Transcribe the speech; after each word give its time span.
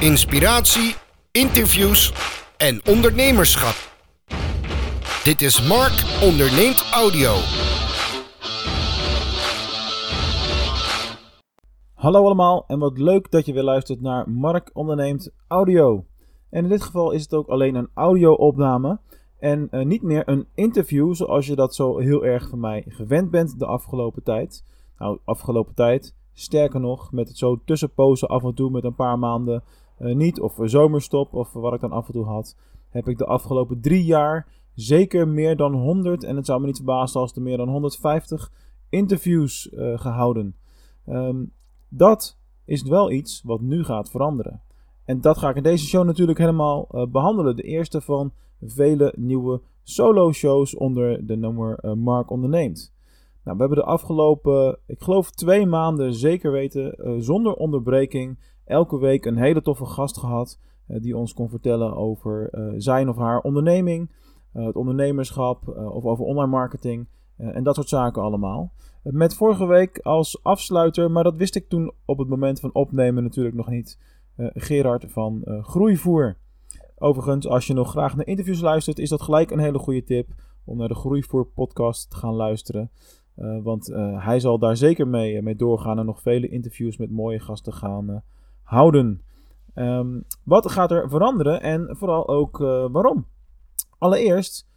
inspiratie, 0.00 0.94
interviews 1.32 2.12
en 2.56 2.80
ondernemerschap. 2.88 3.74
Dit 5.24 5.42
is 5.42 5.68
Mark 5.68 6.22
Onderneemt 6.22 6.90
Audio. 6.92 7.34
Hallo 11.94 12.24
allemaal 12.24 12.64
en 12.66 12.78
wat 12.78 12.98
leuk 12.98 13.30
dat 13.30 13.46
je 13.46 13.52
weer 13.52 13.62
luistert 13.62 14.00
naar 14.00 14.30
Mark 14.30 14.70
Onderneemt 14.72 15.30
Audio. 15.48 16.04
En 16.50 16.62
in 16.62 16.68
dit 16.68 16.82
geval 16.82 17.10
is 17.10 17.22
het 17.22 17.34
ook 17.34 17.48
alleen 17.48 17.74
een 17.74 17.90
audio-opname 17.94 19.00
en 19.38 19.68
uh, 19.70 19.84
niet 19.84 20.02
meer 20.02 20.28
een 20.28 20.46
interview 20.54 21.14
zoals 21.14 21.46
je 21.46 21.54
dat 21.54 21.74
zo 21.74 21.98
heel 21.98 22.24
erg 22.24 22.48
van 22.48 22.60
mij 22.60 22.84
gewend 22.88 23.30
bent 23.30 23.58
de 23.58 23.66
afgelopen 23.66 24.22
tijd. 24.22 24.64
Nou, 24.98 25.18
afgelopen 25.24 25.74
tijd, 25.74 26.14
sterker 26.32 26.80
nog, 26.80 27.12
met 27.12 27.28
het 27.28 27.38
zo 27.38 27.60
tussenpozen 27.64 28.28
af 28.28 28.44
en 28.44 28.54
toe 28.54 28.70
met 28.70 28.84
een 28.84 28.94
paar 28.94 29.18
maanden 29.18 29.62
niet, 29.98 30.40
of 30.40 30.58
zomerstop, 30.62 31.34
of 31.34 31.52
wat 31.52 31.74
ik 31.74 31.80
dan 31.80 31.92
af 31.92 32.06
en 32.06 32.12
toe 32.12 32.24
had, 32.24 32.56
heb 32.88 33.08
ik 33.08 33.18
de 33.18 33.26
afgelopen 33.26 33.80
drie 33.80 34.04
jaar 34.04 34.46
zeker 34.74 35.28
meer 35.28 35.56
dan 35.56 35.74
100, 35.74 36.24
en 36.24 36.36
het 36.36 36.46
zou 36.46 36.60
me 36.60 36.66
niet 36.66 36.76
verbazen 36.76 37.20
als 37.20 37.32
er 37.32 37.42
meer 37.42 37.56
dan 37.56 37.68
150 37.68 38.52
interviews 38.88 39.70
uh, 39.72 39.98
gehouden. 39.98 40.56
Um, 41.06 41.52
dat 41.88 42.38
is 42.64 42.82
wel 42.82 43.10
iets 43.10 43.42
wat 43.42 43.60
nu 43.60 43.84
gaat 43.84 44.10
veranderen. 44.10 44.62
En 45.04 45.20
dat 45.20 45.38
ga 45.38 45.48
ik 45.48 45.56
in 45.56 45.62
deze 45.62 45.86
show 45.86 46.04
natuurlijk 46.04 46.38
helemaal 46.38 46.88
uh, 46.92 47.06
behandelen. 47.06 47.56
De 47.56 47.62
eerste 47.62 48.00
van 48.00 48.32
vele 48.60 49.14
nieuwe 49.16 49.60
solo-shows 49.82 50.74
onder 50.74 51.26
de 51.26 51.36
nummer 51.36 51.96
Mark 51.96 52.30
onderneemt. 52.30 52.92
Nou, 53.44 53.56
we 53.56 53.64
hebben 53.64 53.84
de 53.84 53.90
afgelopen, 53.90 54.78
ik 54.86 55.02
geloof 55.02 55.30
twee 55.30 55.66
maanden 55.66 56.14
zeker 56.14 56.52
weten, 56.52 57.14
zonder 57.24 57.54
onderbreking, 57.54 58.38
elke 58.68 58.98
week 58.98 59.24
een 59.24 59.36
hele 59.36 59.62
toffe 59.62 59.84
gast 59.84 60.18
gehad. 60.18 60.58
die 60.86 61.16
ons 61.16 61.34
kon 61.34 61.48
vertellen 61.48 61.96
over 61.96 62.50
zijn 62.76 63.08
of 63.08 63.16
haar 63.16 63.40
onderneming, 63.40 64.10
het 64.52 64.76
ondernemerschap 64.76 65.68
of 65.68 66.04
over 66.04 66.24
online 66.24 66.50
marketing 66.50 67.08
en 67.36 67.62
dat 67.62 67.74
soort 67.74 67.88
zaken 67.88 68.22
allemaal. 68.22 68.72
Met 69.02 69.34
vorige 69.34 69.66
week 69.66 69.98
als 69.98 70.42
afsluiter, 70.42 71.10
maar 71.10 71.24
dat 71.24 71.36
wist 71.36 71.56
ik 71.56 71.68
toen 71.68 71.92
op 72.04 72.18
het 72.18 72.28
moment 72.28 72.60
van 72.60 72.74
opnemen 72.74 73.22
natuurlijk 73.22 73.56
nog 73.56 73.68
niet. 73.68 73.98
Gerard 74.36 75.04
van 75.08 75.42
Groeivoer. 75.62 76.36
Overigens, 76.98 77.48
als 77.48 77.66
je 77.66 77.74
nog 77.74 77.90
graag 77.90 78.16
naar 78.16 78.26
interviews 78.26 78.60
luistert, 78.60 78.98
is 78.98 79.08
dat 79.08 79.22
gelijk 79.22 79.50
een 79.50 79.58
hele 79.58 79.78
goede 79.78 80.04
tip 80.04 80.28
om 80.64 80.78
naar 80.78 80.88
de 80.88 80.94
Groeivoer 80.94 81.46
podcast 81.46 82.10
te 82.10 82.16
gaan 82.16 82.34
luisteren. 82.34 82.90
Want 83.62 83.86
hij 84.16 84.40
zal 84.40 84.58
daar 84.58 84.76
zeker 84.76 85.08
mee, 85.08 85.42
mee 85.42 85.56
doorgaan 85.56 85.98
en 85.98 86.06
nog 86.06 86.22
vele 86.22 86.48
interviews 86.48 86.96
met 86.96 87.10
mooie 87.10 87.40
gasten 87.40 87.72
gaan 87.72 88.22
houden. 88.68 89.22
Um, 89.74 90.24
wat 90.44 90.70
gaat 90.70 90.90
er 90.90 91.08
veranderen 91.08 91.62
en 91.62 91.96
vooral 91.96 92.28
ook 92.28 92.58
waarom? 92.92 93.26
Allereerst, 93.98 94.68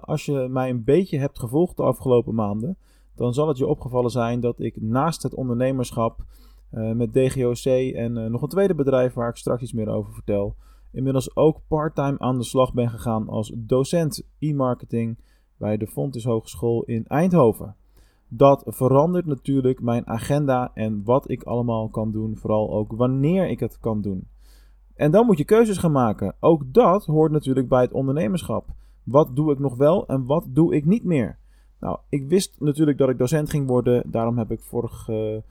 als 0.00 0.24
je 0.24 0.46
mij 0.50 0.70
een 0.70 0.84
beetje 0.84 1.18
hebt 1.18 1.38
gevolgd 1.38 1.76
de 1.76 1.82
afgelopen 1.82 2.34
maanden, 2.34 2.76
dan 3.14 3.34
zal 3.34 3.48
het 3.48 3.58
je 3.58 3.66
opgevallen 3.66 4.10
zijn 4.10 4.40
dat 4.40 4.60
ik 4.60 4.80
naast 4.80 5.22
het 5.22 5.34
ondernemerschap 5.34 6.24
uh, 6.72 6.92
met 6.92 7.12
DGOC 7.12 7.92
en 7.94 8.30
nog 8.30 8.42
een 8.42 8.48
tweede 8.48 8.74
bedrijf 8.74 9.14
waar 9.14 9.28
ik 9.28 9.36
straks 9.36 9.62
iets 9.62 9.72
meer 9.72 9.88
over 9.88 10.12
vertel, 10.12 10.56
inmiddels 10.92 11.36
ook 11.36 11.60
parttime 11.68 12.18
aan 12.18 12.38
de 12.38 12.44
slag 12.44 12.74
ben 12.74 12.90
gegaan 12.90 13.28
als 13.28 13.52
docent 13.56 14.26
e-marketing 14.38 15.18
bij 15.56 15.76
de 15.76 15.86
Fontes 15.86 16.24
Hogeschool 16.24 16.82
in 16.82 17.06
Eindhoven. 17.06 17.76
Dat 18.32 18.62
verandert 18.66 19.26
natuurlijk 19.26 19.80
mijn 19.80 20.06
agenda 20.06 20.70
en 20.74 21.04
wat 21.04 21.30
ik 21.30 21.42
allemaal 21.42 21.88
kan 21.88 22.12
doen, 22.12 22.36
vooral 22.36 22.70
ook 22.72 22.92
wanneer 22.92 23.48
ik 23.48 23.60
het 23.60 23.78
kan 23.78 24.00
doen. 24.00 24.28
En 24.94 25.10
dan 25.10 25.26
moet 25.26 25.38
je 25.38 25.44
keuzes 25.44 25.78
gaan 25.78 25.92
maken. 25.92 26.34
Ook 26.40 26.62
dat 26.72 27.06
hoort 27.06 27.32
natuurlijk 27.32 27.68
bij 27.68 27.82
het 27.82 27.92
ondernemerschap. 27.92 28.66
Wat 29.04 29.36
doe 29.36 29.52
ik 29.52 29.58
nog 29.58 29.76
wel 29.76 30.06
en 30.06 30.26
wat 30.26 30.46
doe 30.48 30.74
ik 30.74 30.84
niet 30.84 31.04
meer? 31.04 31.38
Nou, 31.80 31.98
ik 32.08 32.28
wist 32.28 32.56
natuurlijk 32.58 32.98
dat 32.98 33.08
ik 33.08 33.18
docent 33.18 33.50
ging 33.50 33.66
worden. 33.66 34.10
Daarom 34.10 34.38
heb 34.38 34.50
ik 34.50 34.60
vorige, 34.60 35.42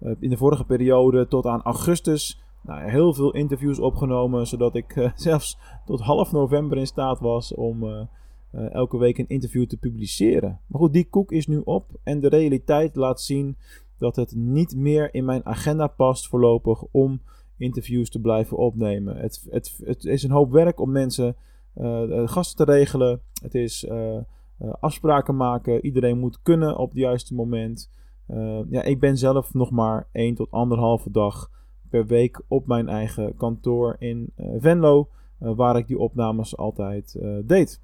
uh, 0.00 0.14
in 0.20 0.30
de 0.30 0.36
vorige 0.36 0.64
periode 0.64 1.28
tot 1.28 1.46
aan 1.46 1.62
augustus 1.62 2.42
nou, 2.62 2.90
heel 2.90 3.14
veel 3.14 3.34
interviews 3.34 3.78
opgenomen. 3.78 4.46
Zodat 4.46 4.74
ik 4.74 4.96
uh, 4.96 5.10
zelfs 5.28 5.58
tot 5.84 6.00
half 6.00 6.32
november 6.32 6.78
in 6.78 6.86
staat 6.86 7.20
was 7.20 7.54
om 7.54 8.08
uh, 8.52 8.74
elke 8.74 8.98
week 8.98 9.18
een 9.18 9.28
interview 9.28 9.66
te 9.66 9.76
publiceren. 9.76 10.60
Maar 10.66 10.80
goed, 10.80 10.92
die 10.92 11.08
koek 11.08 11.32
is 11.32 11.46
nu 11.46 11.60
op. 11.64 11.90
En 12.02 12.20
de 12.20 12.28
realiteit 12.28 12.96
laat 12.96 13.20
zien 13.20 13.56
dat 13.98 14.16
het 14.16 14.34
niet 14.34 14.76
meer 14.76 15.14
in 15.14 15.24
mijn 15.24 15.46
agenda 15.46 15.86
past 15.86 16.28
voorlopig 16.28 16.82
om 16.90 17.20
interviews 17.56 18.10
te 18.10 18.20
blijven 18.20 18.56
opnemen. 18.56 19.16
Het, 19.16 19.46
het, 19.50 19.80
het 19.84 20.04
is 20.04 20.22
een 20.22 20.30
hoop 20.30 20.52
werk 20.52 20.80
om 20.80 20.90
mensen 20.90 21.36
gasten 22.24 22.66
te 22.66 22.72
regelen. 22.72 23.20
Het 23.42 23.54
is 23.54 23.88
afspraken 24.80 25.36
maken. 25.36 25.84
Iedereen 25.84 26.18
moet 26.18 26.42
kunnen 26.42 26.76
op 26.76 26.88
het 26.88 26.98
juiste 26.98 27.34
moment. 27.34 27.90
Ja, 28.70 28.82
ik 28.82 29.00
ben 29.00 29.16
zelf 29.16 29.54
nog 29.54 29.70
maar 29.70 30.08
1 30.12 30.34
tot 30.34 30.50
anderhalve 30.50 31.10
dag 31.10 31.50
per 31.90 32.06
week 32.06 32.42
op 32.48 32.66
mijn 32.66 32.88
eigen 32.88 33.36
kantoor 33.36 33.96
in 33.98 34.32
Venlo, 34.58 35.08
waar 35.38 35.76
ik 35.76 35.86
die 35.86 35.98
opnames 35.98 36.56
altijd 36.56 37.18
deed. 37.44 37.80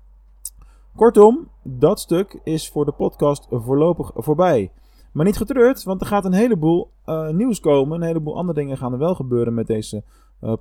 Kortom, 0.96 1.48
dat 1.62 2.00
stuk 2.00 2.40
is 2.44 2.68
voor 2.68 2.84
de 2.84 2.92
podcast 2.92 3.46
voorlopig 3.50 4.10
voorbij. 4.14 4.72
Maar 5.12 5.24
niet 5.24 5.36
getreurd, 5.36 5.82
want 5.82 6.00
er 6.00 6.06
gaat 6.06 6.24
een 6.24 6.32
heleboel 6.32 6.90
nieuws 7.30 7.60
komen. 7.60 8.00
Een 8.00 8.06
heleboel 8.06 8.36
andere 8.36 8.58
dingen 8.58 8.76
gaan 8.76 8.92
er 8.92 8.98
wel 8.98 9.14
gebeuren 9.14 9.54
met 9.54 9.66
deze 9.66 10.04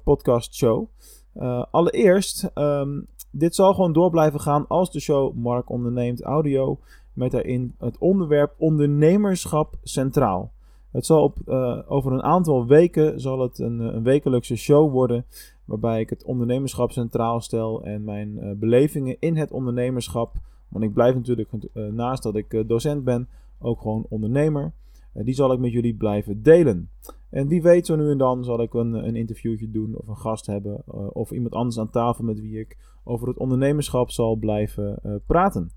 podcast 0.03 0.55
show. 0.55 0.87
allereerst 1.71 2.51
um, 2.55 3.07
dit 3.31 3.55
zal 3.55 3.73
gewoon 3.73 3.93
door 3.93 4.09
blijven 4.09 4.39
gaan 4.39 4.67
als 4.67 4.91
de 4.91 4.99
show 4.99 5.35
Mark 5.35 5.69
onderneemt 5.69 6.23
audio. 6.23 6.79
Met 7.13 7.31
daarin 7.31 7.75
het 7.79 7.97
onderwerp 7.97 8.53
ondernemerschap 8.57 9.75
centraal. 9.83 10.51
Het 10.93 11.05
zal 11.05 11.23
op, 11.23 11.37
uh, 11.45 11.79
over 11.87 12.11
een 12.11 12.23
aantal 12.23 12.65
weken 12.67 13.19
zal 13.19 13.39
het 13.39 13.59
een, 13.59 13.81
eh, 13.81 13.93
een, 13.93 14.03
wekelijkse 14.03 14.55
show 14.55 14.91
worden. 14.91 15.25
Waarbij 15.65 16.01
ik 16.01 16.09
het 16.09 16.23
ondernemerschap 16.23 16.91
centraal 16.91 17.41
stel 17.41 17.83
en 17.83 18.03
mijn 18.03 18.37
uh, 18.37 18.51
belevingen 18.55 19.15
in 19.19 19.35
het 19.35 19.51
ondernemerschap. 19.51 20.33
Want 20.69 20.83
ik 20.83 20.93
blijf 20.93 21.15
natuurlijk 21.15 21.49
naast 21.73 22.23
dat 22.23 22.35
ik 22.35 22.63
docent 22.67 23.03
ben 23.03 23.27
ook 23.59 23.81
gewoon 23.81 24.05
ondernemer. 24.09 24.73
die 25.13 25.33
zal 25.33 25.53
ik 25.53 25.59
met 25.59 25.71
jullie 25.71 25.95
blijven 25.95 26.43
delen. 26.43 26.89
En 27.29 27.47
wie 27.47 27.61
weet, 27.61 27.85
zo 27.85 27.95
nu 27.95 28.11
en 28.11 28.17
dan 28.17 28.43
zal 28.43 28.61
ik 28.61 28.73
een, 28.73 28.93
een 28.93 29.15
interviewtje 29.15 29.71
doen 29.71 29.95
of 29.95 30.07
een 30.07 30.17
gast 30.17 30.45
hebben. 30.45 30.83
of 31.13 31.31
iemand 31.31 31.53
anders 31.53 31.79
aan 31.79 31.89
tafel 31.89 32.23
met 32.23 32.39
wie 32.39 32.59
ik 32.59 32.77
over 33.03 33.27
het 33.27 33.37
ondernemerschap 33.37 34.11
zal 34.11 34.35
blijven 34.35 35.21
praten. 35.25 35.71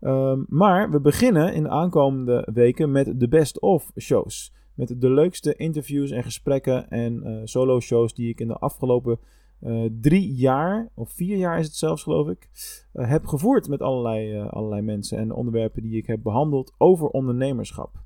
Um, 0.00 0.46
maar 0.48 0.90
we 0.90 1.00
beginnen 1.00 1.54
in 1.54 1.62
de 1.62 1.68
aankomende 1.68 2.48
weken 2.52 2.92
met 2.92 3.20
de 3.20 3.28
best 3.28 3.60
of 3.60 3.92
shows. 3.96 4.52
Met 4.74 5.00
de 5.00 5.10
leukste 5.10 5.54
interviews 5.54 6.10
en 6.10 6.22
gesprekken 6.22 6.90
en 6.90 7.22
uh, 7.24 7.40
solo 7.44 7.80
shows 7.80 8.14
die 8.14 8.28
ik 8.28 8.40
in 8.40 8.48
de 8.48 8.58
afgelopen 8.58 9.18
uh, 9.62 9.88
drie 10.00 10.34
jaar, 10.34 10.90
of 10.94 11.10
vier 11.10 11.36
jaar 11.36 11.58
is 11.58 11.66
het 11.66 11.74
zelfs 11.74 12.02
geloof 12.02 12.28
ik, 12.28 12.48
heb 12.92 13.26
gevoerd 13.26 13.68
met 13.68 13.82
allerlei, 13.82 14.40
allerlei 14.40 14.82
mensen 14.82 15.18
en 15.18 15.32
onderwerpen 15.32 15.82
die 15.82 15.96
ik 15.96 16.06
heb 16.06 16.22
behandeld 16.22 16.74
over 16.76 17.08
ondernemerschap. 17.08 18.02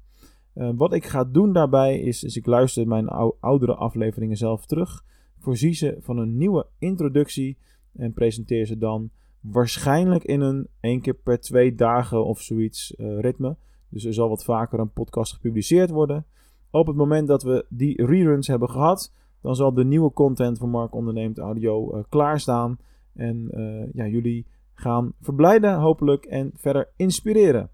wat 0.55 0.93
ik 0.93 1.05
ga 1.05 1.25
doen 1.25 1.53
daarbij 1.53 2.01
is, 2.01 2.23
ik 2.23 2.47
luister 2.47 2.87
mijn 2.87 3.09
ou 3.09 3.35
oudere 3.41 3.75
afleveringen 3.75 4.37
zelf 4.37 4.67
terug, 4.67 5.05
voorzie 5.39 5.75
ze 5.75 5.97
van 6.01 6.19
een 6.19 6.37
nieuwe 6.37 6.67
introductie 6.79 7.59
en 7.97 8.13
presenteer 8.13 8.67
ze 8.67 8.79
dan 8.79 9.11
waarschijnlijk 9.43 10.25
in 10.25 10.41
een 10.41 10.69
één 10.81 11.01
keer 11.01 11.15
per 11.15 11.41
twee 11.41 11.75
dagen 11.75 12.25
of 12.25 12.41
zoiets 12.41 12.95
uh, 12.97 13.21
ritme. 13.21 13.57
Dus 13.89 14.05
er 14.05 14.15
zal 14.15 14.29
wat 14.29 14.45
vaker 14.45 14.79
een 14.79 14.93
podcast 14.93 15.33
gepubliceerd 15.33 15.91
worden. 15.91 16.27
Op 16.71 16.87
het 16.87 16.97
moment 16.97 17.29
dat 17.29 17.43
we 17.43 17.67
die 17.69 18.07
reruns 18.07 18.47
hebben 18.47 18.71
gehad, 18.71 19.13
dan 19.41 19.57
zal 19.57 19.75
de 19.75 19.85
nieuwe 19.85 20.13
content 20.13 20.59
van 20.59 20.71
Mark 20.71 20.95
Onderneemt 20.95 21.39
Audio 21.39 21.97
uh, 21.97 22.03
klaarstaan. 22.09 22.79
En 23.15 23.49
uh, 23.50 23.93
ja, 23.93 24.06
jullie 24.06 24.47
gaan 24.75 25.12
verblijden 25.21 25.79
hopelijk 25.79 26.25
en 26.25 26.50
verder 26.55 26.93
inspireren. 26.97 27.71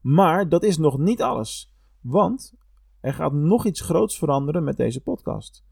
Maar 0.00 0.48
dat 0.48 0.62
is 0.62 0.78
nog 0.78 0.98
niet 0.98 1.22
alles. 1.22 1.72
Want 2.00 2.54
er 3.00 3.14
gaat 3.14 3.32
nog 3.32 3.66
iets 3.66 3.80
groots 3.80 4.18
veranderen 4.18 4.64
met 4.64 4.76
deze 4.76 5.02
podcast. 5.02 5.64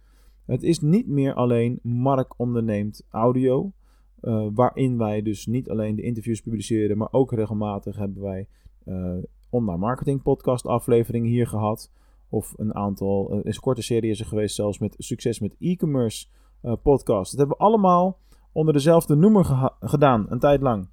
Het 0.47 0.63
is 0.63 0.81
niet 0.81 1.07
meer 1.07 1.35
alleen 1.35 1.79
Mark 1.83 2.39
onderneemt 2.39 3.07
audio. 3.11 3.73
Uh, 4.25 4.47
waarin 4.55 4.99
wij 4.99 5.23
dus 5.23 5.47
niet 5.47 5.71
alleen 5.71 5.97
de 5.97 6.03
interviews 6.03 6.41
publiceren, 6.41 6.99
maar 6.99 7.09
ook 7.11 7.33
regelmatig 7.33 7.97
hebben 7.97 8.23
wij 8.23 8.47
uh, 8.87 9.17
online 9.51 9.79
marketing 9.79 10.23
podcast 10.23 10.67
afleveringen 10.67 11.29
hier 11.29 11.47
gehad. 11.47 11.93
Of 12.29 12.55
een 12.57 12.75
aantal, 12.75 13.33
uh, 13.33 13.41
een 13.43 13.61
korte 13.61 13.83
serie 13.83 14.11
is 14.11 14.21
er 14.21 14.27
geweest 14.27 14.55
zelfs 14.55 14.79
met 14.79 14.95
succes 14.99 15.39
met 15.41 15.57
e-commerce 15.59 16.27
podcast. 16.83 17.31
Dat 17.31 17.39
hebben 17.39 17.57
we 17.57 17.65
allemaal 17.65 18.19
onder 18.53 18.75
dezelfde 18.75 19.15
noemer 19.15 19.71
gedaan, 19.81 20.27
een 20.29 20.39
tijd 20.39 20.61
lang. 20.61 20.89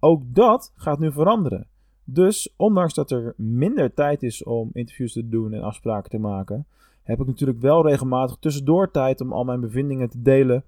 Ook 0.00 0.22
dat 0.34 0.72
gaat 0.76 0.98
nu 0.98 1.12
veranderen. 1.12 1.68
Dus 2.04 2.54
ondanks 2.56 2.94
dat 2.94 3.10
er 3.10 3.34
minder 3.36 3.94
tijd 3.94 4.22
is 4.22 4.44
om 4.44 4.70
interviews 4.72 5.12
te 5.12 5.28
doen 5.28 5.52
en 5.52 5.62
afspraken 5.62 6.10
te 6.10 6.18
maken, 6.18 6.66
heb 7.02 7.20
ik 7.20 7.26
natuurlijk 7.26 7.60
wel 7.60 7.86
regelmatig 7.86 8.36
tussendoor 8.36 8.90
tijd 8.90 9.20
om 9.20 9.32
al 9.32 9.44
mijn 9.44 9.60
bevindingen 9.60 10.10
te 10.10 10.22
delen. 10.22 10.64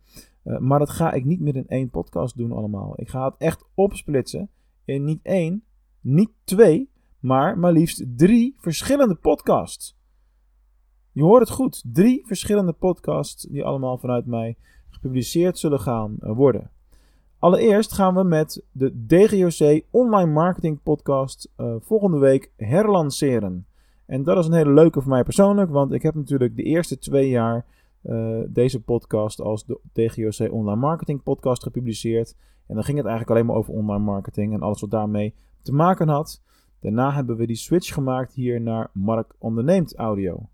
Uh, 0.48 0.58
maar 0.58 0.78
dat 0.78 0.90
ga 0.90 1.12
ik 1.12 1.24
niet 1.24 1.40
meer 1.40 1.56
in 1.56 1.68
één 1.68 1.90
podcast 1.90 2.36
doen 2.36 2.52
allemaal. 2.52 2.92
Ik 2.96 3.08
ga 3.08 3.24
het 3.24 3.34
echt 3.38 3.64
opsplitsen 3.74 4.50
in 4.84 5.04
niet 5.04 5.20
één, 5.22 5.64
niet 6.00 6.30
twee, 6.44 6.90
maar 7.18 7.58
maar 7.58 7.72
liefst 7.72 8.04
drie 8.16 8.54
verschillende 8.58 9.14
podcasts. 9.14 9.96
Je 11.12 11.22
hoort 11.22 11.40
het 11.40 11.50
goed. 11.50 11.82
Drie 11.92 12.26
verschillende 12.26 12.72
podcasts 12.72 13.42
die 13.42 13.64
allemaal 13.64 13.98
vanuit 13.98 14.26
mij 14.26 14.56
gepubliceerd 14.88 15.58
zullen 15.58 15.80
gaan 15.80 16.16
eh, 16.20 16.32
worden. 16.32 16.70
Allereerst 17.38 17.92
gaan 17.92 18.14
we 18.14 18.22
met 18.22 18.64
de 18.72 19.06
DGOC 19.06 19.84
Online 19.90 20.32
Marketing 20.32 20.82
Podcast 20.82 21.50
uh, 21.56 21.74
volgende 21.80 22.18
week 22.18 22.52
herlanceren. 22.56 23.66
En 24.06 24.22
dat 24.22 24.38
is 24.38 24.46
een 24.46 24.52
hele 24.52 24.72
leuke 24.72 25.00
voor 25.00 25.10
mij 25.10 25.22
persoonlijk, 25.22 25.70
want 25.70 25.92
ik 25.92 26.02
heb 26.02 26.14
natuurlijk 26.14 26.56
de 26.56 26.62
eerste 26.62 26.98
twee 26.98 27.28
jaar 27.28 27.66
uh, 28.02 28.40
deze 28.48 28.82
podcast 28.82 29.40
als 29.40 29.66
de 29.66 29.80
DGOC 29.92 30.52
Online 30.52 30.80
Marketing 30.80 31.22
Podcast 31.22 31.62
gepubliceerd. 31.62 32.36
En 32.66 32.74
dan 32.74 32.84
ging 32.84 32.96
het 32.96 33.06
eigenlijk 33.06 33.36
alleen 33.36 33.46
maar 33.46 33.56
over 33.56 33.74
online 33.74 34.04
marketing 34.04 34.52
en 34.52 34.60
alles 34.60 34.80
wat 34.80 34.90
daarmee 34.90 35.34
te 35.62 35.72
maken 35.72 36.08
had. 36.08 36.42
Daarna 36.80 37.12
hebben 37.12 37.36
we 37.36 37.46
die 37.46 37.56
switch 37.56 37.94
gemaakt 37.94 38.34
hier 38.34 38.60
naar 38.60 38.90
Mark 38.92 39.34
Onderneemt 39.38 39.96
Audio. 39.96 40.48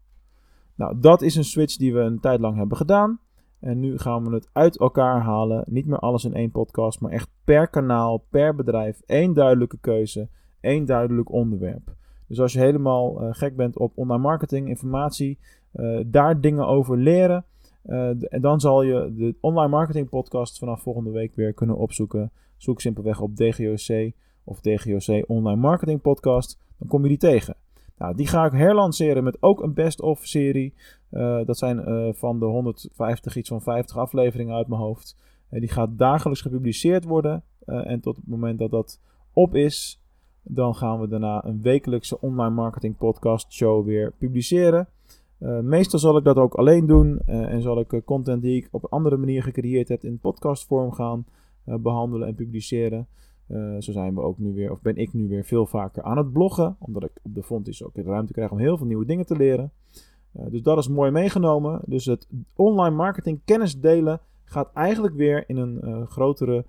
Nou, 0.75 1.01
dat 1.01 1.23
is 1.23 1.37
een 1.37 1.45
switch 1.45 1.77
die 1.77 1.95
we 1.95 2.01
een 2.01 2.21
tijd 2.21 2.41
lang 2.41 2.57
hebben 2.57 2.77
gedaan. 2.77 3.19
En 3.61 3.81
nu 3.81 3.99
gaan 3.99 4.25
we 4.25 4.35
het 4.35 4.49
uit 4.53 4.79
elkaar 4.79 5.21
halen. 5.21 5.65
Niet 5.71 5.87
meer 5.87 5.99
alles 5.99 6.25
in 6.25 6.35
één 6.35 6.51
podcast, 6.51 7.01
maar 7.01 7.11
echt 7.11 7.29
per 7.45 7.69
kanaal, 7.69 8.25
per 8.31 8.55
bedrijf. 8.55 9.01
één 9.07 9.35
duidelijke 9.35 9.79
keuze, 9.81 10.29
één 10.61 10.85
duidelijk 10.85 11.33
onderwerp. 11.33 11.95
Dus 12.29 12.41
als 12.41 12.53
je 12.53 12.59
helemaal 12.59 13.23
uh, 13.23 13.29
gek 13.33 13.57
bent 13.57 13.79
op 13.79 13.93
online 13.99 14.23
marketing, 14.23 14.69
informatie, 14.69 15.39
uh, 15.75 16.01
daar 16.07 16.41
dingen 16.41 16.67
over 16.67 16.97
leren. 16.97 17.45
Uh, 17.87 18.09
en 18.09 18.41
dan 18.41 18.61
zal 18.61 18.83
je 18.83 19.13
de 19.17 19.35
online 19.41 19.69
marketing 19.69 20.09
podcast 20.09 20.59
vanaf 20.59 20.83
volgende 20.83 21.11
week 21.11 21.35
weer 21.35 21.53
kunnen 21.53 21.77
opzoeken. 21.77 22.31
Zoek 22.57 22.81
simpelweg 22.81 23.21
op 23.21 23.37
DGOC 23.37 24.13
of 24.45 24.61
DGOC 24.61 25.25
Online 25.27 25.61
Marketing 25.61 26.01
Podcast. 26.01 26.59
Dan 26.79 26.89
kom 26.89 27.03
je 27.03 27.09
die 27.09 27.19
tegen. 27.19 27.57
Nou, 27.99 28.15
die 28.17 28.27
ga 28.27 28.45
ik 28.45 28.53
herlanceren 28.53 29.25
met 29.25 29.43
ook 29.43 29.63
een 29.63 29.75
best-of 29.75 30.21
serie. 30.27 30.75
Uh, 31.11 31.45
dat 31.45 31.59
zijn 31.59 32.15
van 32.15 32.39
de 32.39 32.45
150, 32.45 33.37
iets 33.37 33.49
van 33.49 33.63
50 33.63 33.97
afleveringen 33.97 34.55
uit 34.55 34.69
mijn 34.69 34.81
hoofd. 34.81 35.17
Uh, 35.51 35.61
die 35.61 35.69
gaat 35.69 35.99
dagelijks 35.99 36.41
gepubliceerd 36.43 37.05
worden. 37.05 37.43
en 37.65 38.01
tot 38.01 38.17
het 38.17 38.27
moment 38.27 38.59
dat 38.59 38.71
dat 38.71 39.01
op 39.33 39.55
is, 39.55 40.03
dan 40.43 40.75
gaan 40.75 41.01
we 41.01 41.09
daarna 41.09 41.45
een 41.45 41.63
wekelijkse 41.63 42.21
online 42.21 42.55
marketing 42.55 42.97
podcast 42.97 43.53
show 43.53 43.85
weer 43.85 44.13
publiceren. 44.19 44.89
Meestal 45.63 45.99
zal 45.99 46.17
ik 46.17 46.25
dat 46.25 46.37
ook 46.37 46.55
alleen 46.55 46.87
doen. 46.87 47.19
en 47.27 47.63
zal 47.63 47.81
ik 47.81 48.03
content 48.05 48.43
die 48.43 48.57
ik 48.57 48.69
op 48.71 48.83
een 48.83 48.89
andere 48.89 49.17
manier 49.17 49.43
gecreëerd 49.43 49.89
heb 49.89 50.05
in 50.05 50.19
podcastvorm 50.19 50.93
gaan 50.93 51.27
behandelen 51.65 52.29
en 52.29 52.35
publiceren. 52.35 53.07
Zo 53.79 53.93
zijn 53.93 54.15
we 54.15 54.21
ook 54.21 54.39
nu 54.39 54.55
weer, 54.55 54.71
of 54.71 54.81
ben 54.81 54.97
ik 54.97 55.13
nu 55.13 55.29
weer 55.29 55.45
veel 55.45 55.67
vaker 55.67 56.03
aan 56.03 56.17
het 56.17 56.33
bloggen. 56.33 56.77
Omdat 56.79 57.03
ik 57.03 57.11
op 57.23 57.35
de 57.35 57.43
Fontis 57.43 57.85
ook 57.85 57.95
de 57.95 58.03
ruimte 58.03 58.33
krijg 58.33 58.51
om 58.51 58.59
heel 58.59 58.77
veel 58.77 58.87
nieuwe 58.87 59.05
dingen 59.05 59.27
te 59.27 59.37
leren. 59.37 59.73
Dus 60.33 60.63
dat 60.63 60.79
is 60.79 60.89
mooi 60.89 61.11
meegenomen. 61.11 61.81
Dus 61.87 62.05
het 62.05 62.29
online 62.57 62.97
marketing 62.97 63.41
kennis 63.45 63.81
delen 63.81 64.21
gaat 64.45 64.73
eigenlijk 64.73 65.15
weer 65.15 65.45
in 65.47 65.57
een 65.57 66.07
grotere 66.07 66.65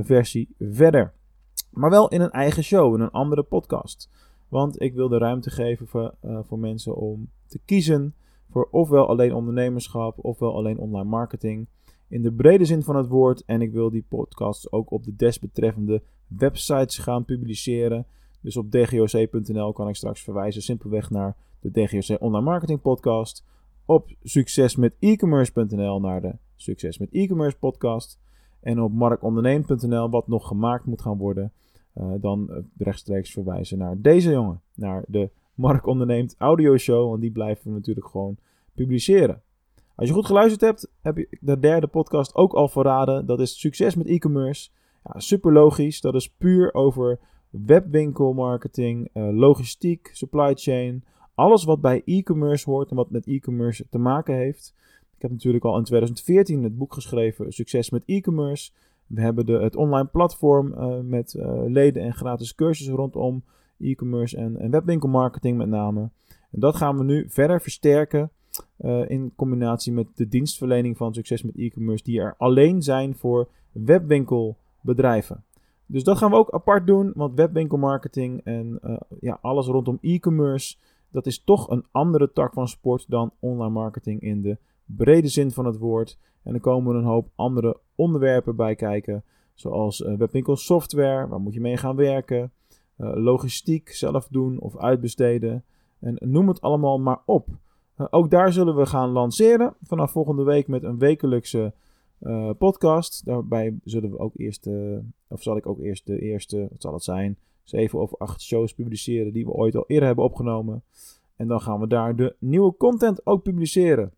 versie 0.00 0.48
verder. 0.58 1.12
Maar 1.70 1.90
wel 1.90 2.08
in 2.08 2.20
een 2.20 2.30
eigen 2.30 2.62
show, 2.62 2.94
in 2.94 3.00
een 3.00 3.10
andere 3.10 3.42
podcast. 3.42 4.10
Want 4.48 4.80
ik 4.80 4.94
wil 4.94 5.08
de 5.08 5.18
ruimte 5.18 5.50
geven 5.50 5.86
voor, 5.86 6.14
voor 6.22 6.58
mensen 6.58 6.96
om 6.96 7.28
te 7.46 7.60
kiezen 7.64 8.14
voor 8.50 8.68
ofwel 8.70 9.08
alleen 9.08 9.34
ondernemerschap, 9.34 10.24
ofwel 10.24 10.54
alleen 10.54 10.78
online 10.78 11.08
marketing 11.08 11.66
in 12.08 12.22
de 12.22 12.32
brede 12.32 12.64
zin 12.64 12.82
van 12.82 12.96
het 12.96 13.06
woord. 13.06 13.44
En 13.44 13.62
ik 13.62 13.72
wil 13.72 13.90
die 13.90 14.04
podcasts 14.08 14.72
ook 14.72 14.90
op 14.90 15.04
de 15.04 15.16
desbetreffende 15.16 16.02
websites 16.26 16.98
gaan 16.98 17.24
publiceren. 17.24 18.06
Dus 18.40 18.56
op 18.56 18.70
dgoc.nl 18.70 19.72
kan 19.72 19.88
ik 19.88 19.96
straks 19.96 20.22
verwijzen 20.22 20.62
simpelweg 20.62 21.10
naar 21.10 21.36
de 21.60 21.70
DGOC 21.70 22.20
Online 22.20 22.44
Marketing 22.44 22.80
Podcast. 22.80 23.44
Op 23.84 24.10
succesmet-e-commerce.nl 24.22 26.00
naar 26.00 26.20
de 26.20 26.36
Succes 26.56 26.98
met 26.98 27.08
e-commerce 27.12 27.58
podcast. 27.58 28.20
En 28.60 28.80
op 28.80 28.92
markonderneem.nl, 28.92 30.10
wat 30.10 30.28
nog 30.28 30.48
gemaakt 30.48 30.84
moet 30.84 31.02
gaan 31.02 31.18
worden, 31.18 31.52
uh, 31.94 32.12
dan 32.20 32.46
uh, 32.50 32.56
rechtstreeks 32.76 33.32
verwijzen 33.32 33.78
naar 33.78 34.00
deze 34.00 34.30
jongen. 34.30 34.60
Naar 34.74 35.04
de 35.08 35.30
Mark 35.56 35.86
Onderneemt 35.86 36.34
audio 36.38 36.76
show, 36.76 37.08
want 37.08 37.20
die 37.20 37.30
blijven 37.30 37.64
we 37.64 37.70
natuurlijk 37.70 38.06
gewoon 38.06 38.36
publiceren. 38.74 39.42
Als 39.94 40.08
je 40.08 40.14
goed 40.14 40.26
geluisterd 40.26 40.60
hebt, 40.60 40.92
heb 41.00 41.16
je 41.16 41.38
de 41.40 41.58
derde 41.58 41.86
podcast 41.86 42.34
ook 42.34 42.52
al 42.52 42.68
verraden. 42.68 43.26
Dat 43.26 43.40
is 43.40 43.60
Succes 43.60 43.94
met 43.94 44.06
e-commerce. 44.06 44.70
Ja, 45.04 45.20
super 45.20 45.52
logisch. 45.52 46.00
Dat 46.00 46.14
is 46.14 46.30
puur 46.30 46.74
over 46.74 47.18
webwinkelmarketing, 47.50 49.08
uh, 49.14 49.28
logistiek, 49.32 50.10
supply 50.12 50.54
chain. 50.54 51.04
Alles 51.34 51.64
wat 51.64 51.80
bij 51.80 52.02
e-commerce 52.04 52.70
hoort 52.70 52.90
en 52.90 52.96
wat 52.96 53.10
met 53.10 53.26
e-commerce 53.26 53.86
te 53.90 53.98
maken 53.98 54.34
heeft. 54.34 54.74
Ik 55.16 55.22
heb 55.22 55.30
natuurlijk 55.30 55.64
al 55.64 55.78
in 55.78 55.84
2014 55.84 56.62
het 56.62 56.78
boek 56.78 56.94
geschreven 56.94 57.52
Succes 57.52 57.90
met 57.90 58.02
e-commerce. 58.06 58.70
We 59.06 59.20
hebben 59.20 59.46
de, 59.46 59.52
het 59.52 59.76
online 59.76 60.06
platform 60.06 60.72
uh, 60.72 60.98
met 61.00 61.34
uh, 61.34 61.62
leden 61.66 62.02
en 62.02 62.14
gratis 62.14 62.54
cursussen 62.54 62.94
rondom 62.94 63.44
e-commerce 63.78 64.36
en, 64.36 64.56
en 64.56 64.70
webwinkelmarketing 64.70 65.56
met 65.56 65.68
name. 65.68 66.10
En 66.50 66.60
dat 66.60 66.76
gaan 66.76 66.96
we 66.98 67.04
nu 67.04 67.26
verder 67.28 67.60
versterken 67.60 68.30
uh, 68.78 69.10
in 69.10 69.32
combinatie 69.36 69.92
met 69.92 70.06
de 70.14 70.28
dienstverlening 70.28 70.96
van 70.96 71.14
succes 71.14 71.42
met 71.42 71.56
e-commerce, 71.56 72.04
die 72.04 72.20
er 72.20 72.34
alleen 72.38 72.82
zijn 72.82 73.14
voor 73.14 73.48
webwinkelbedrijven. 73.72 75.44
Dus 75.86 76.04
dat 76.04 76.18
gaan 76.18 76.30
we 76.30 76.36
ook 76.36 76.50
apart 76.50 76.86
doen, 76.86 77.12
want 77.14 77.34
webwinkelmarketing 77.34 78.40
en 78.44 78.78
uh, 78.84 78.96
ja, 79.20 79.38
alles 79.40 79.66
rondom 79.66 79.98
e-commerce, 80.00 80.76
dat 81.10 81.26
is 81.26 81.44
toch 81.44 81.70
een 81.70 81.84
andere 81.90 82.32
tak 82.32 82.52
van 82.52 82.68
sport 82.68 83.10
dan 83.10 83.32
online 83.40 83.72
marketing 83.72 84.20
in 84.20 84.42
de 84.42 84.58
brede 84.84 85.28
zin 85.28 85.50
van 85.50 85.64
het 85.64 85.78
woord. 85.78 86.18
En 86.42 86.54
er 86.54 86.60
komen 86.60 86.96
een 86.96 87.04
hoop 87.04 87.28
andere 87.34 87.76
onderwerpen 87.94 88.56
bij 88.56 88.74
kijken, 88.74 89.24
zoals 89.54 90.00
uh, 90.00 90.16
webwinkelsoftware, 90.16 91.28
waar 91.28 91.40
moet 91.40 91.54
je 91.54 91.60
mee 91.60 91.76
gaan 91.76 91.96
werken, 91.96 92.52
logistiek 92.96 93.88
zelf 93.88 94.28
doen 94.30 94.58
of 94.58 94.76
uitbesteden. 94.76 95.64
En 96.00 96.16
noem 96.20 96.48
het 96.48 96.60
allemaal 96.60 96.98
maar 96.98 97.20
op. 97.24 97.48
Uh, 97.98 98.06
ook 98.10 98.30
daar 98.30 98.52
zullen 98.52 98.76
we 98.76 98.86
gaan 98.86 99.08
lanceren 99.08 99.74
vanaf 99.82 100.10
volgende 100.10 100.42
week 100.42 100.68
met 100.68 100.82
een 100.82 100.98
wekelijkse 100.98 101.74
uh, 102.20 102.50
podcast. 102.58 103.24
Daarbij 103.24 103.78
zullen 103.84 104.10
we 104.10 104.18
ook 104.18 104.32
eerst, 104.36 104.66
uh, 104.66 104.98
of 105.28 105.42
zal 105.42 105.56
ik 105.56 105.66
ook 105.66 105.78
eerst 105.80 106.06
de 106.06 106.20
eerste, 106.20 106.66
wat 106.70 106.82
zal 106.82 106.92
het 106.92 107.02
zijn, 107.02 107.36
zeven 107.64 107.98
of 108.00 108.16
acht 108.16 108.42
shows 108.42 108.74
publiceren 108.74 109.32
die 109.32 109.44
we 109.44 109.50
ooit 109.50 109.76
al 109.76 109.84
eerder 109.86 110.06
hebben 110.06 110.24
opgenomen. 110.24 110.82
En 111.36 111.48
dan 111.48 111.60
gaan 111.60 111.80
we 111.80 111.86
daar 111.86 112.16
de 112.16 112.36
nieuwe 112.38 112.76
content 112.76 113.26
ook 113.26 113.42
publiceren. 113.42 114.12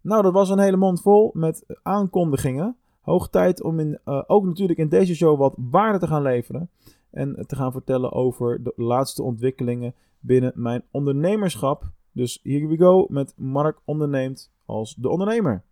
Nou, 0.00 0.22
dat 0.22 0.32
was 0.32 0.50
een 0.50 0.58
hele 0.58 0.76
mond 0.76 1.02
vol 1.02 1.30
met 1.34 1.64
aankondigingen. 1.82 2.76
Hoog 3.00 3.28
tijd 3.28 3.62
om 3.62 3.78
in, 3.78 3.98
ook 4.04 4.44
natuurlijk 4.44 4.78
in 4.78 4.88
deze 4.88 5.14
show 5.14 5.38
wat 5.38 5.54
waarde 5.56 5.98
te 5.98 6.06
gaan 6.06 6.22
leveren. 6.22 6.70
En 7.16 7.46
te 7.46 7.56
gaan 7.56 7.72
vertellen 7.72 8.12
over 8.12 8.62
de 8.62 8.72
laatste 8.76 9.22
ontwikkelingen 9.22 9.94
binnen 10.20 10.52
mijn 10.54 10.82
ondernemerschap. 10.90 11.90
Dus 12.12 12.40
here 12.42 12.66
we 12.66 12.76
go 12.76 13.06
met 13.08 13.32
Mark 13.36 13.80
onderneemt 13.84 14.52
als 14.64 14.94
de 14.94 15.08
ondernemer. 15.08 15.64